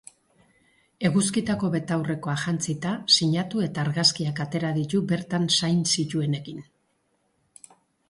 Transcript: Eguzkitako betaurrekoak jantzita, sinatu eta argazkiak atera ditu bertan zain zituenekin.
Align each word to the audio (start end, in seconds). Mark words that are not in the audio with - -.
Eguzkitako 1.09 1.69
betaurrekoak 1.75 2.41
jantzita, 2.45 2.95
sinatu 3.19 3.63
eta 3.67 3.85
argazkiak 3.85 4.43
atera 4.49 4.75
ditu 4.81 5.05
bertan 5.15 5.49
zain 5.61 5.89
zituenekin. 5.97 6.69